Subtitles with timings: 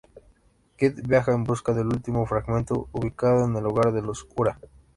[0.77, 4.59] Kid viaja en busca del último Fragmento, ubicado en el hogar de los Ura.